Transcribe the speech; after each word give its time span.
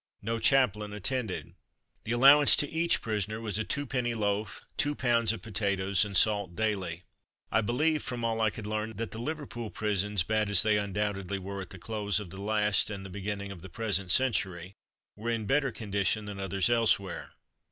No 0.23 0.39
chaplain 0.39 0.93
attended. 0.93 1.53
The 2.05 2.11
allowance 2.13 2.55
to 2.55 2.67
each 2.71 3.03
prisoner 3.03 3.39
was 3.39 3.59
a 3.59 3.63
two 3.63 3.85
penny 3.85 4.15
loaf, 4.15 4.63
two 4.75 4.95
pounds 4.95 5.31
of 5.31 5.43
potatoes, 5.43 6.03
and 6.03 6.17
salt 6.17 6.55
daily. 6.55 7.03
I 7.51 7.61
believe, 7.61 8.01
from 8.01 8.25
all 8.25 8.41
I 8.41 8.49
could 8.49 8.65
learn, 8.65 8.95
that 8.95 9.11
the 9.11 9.19
Liverpool 9.21 9.69
prisons, 9.69 10.23
bad 10.23 10.49
as 10.49 10.63
they 10.63 10.79
undoubtedly 10.79 11.37
were 11.37 11.61
at 11.61 11.69
the 11.69 11.77
close 11.77 12.19
of 12.19 12.31
the 12.31 12.41
last 12.41 12.89
and 12.89 13.05
the 13.05 13.11
beginning 13.11 13.51
of 13.51 13.61
the 13.61 13.69
present 13.69 14.09
century, 14.09 14.73
were 15.15 15.29
in 15.29 15.45
better 15.45 15.71
condition 15.71 16.25
than 16.25 16.39
others 16.39 16.67
elsewhere. 16.67 17.33